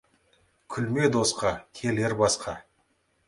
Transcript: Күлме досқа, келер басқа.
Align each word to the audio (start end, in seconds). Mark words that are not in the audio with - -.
Күлме 0.75 1.09
досқа, 1.17 1.51
келер 1.81 2.17
басқа. 2.23 2.57